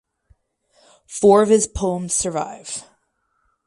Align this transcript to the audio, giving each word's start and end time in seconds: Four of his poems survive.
Four 1.05 1.43
of 1.43 1.49
his 1.49 1.67
poems 1.67 2.15
survive. 2.15 2.85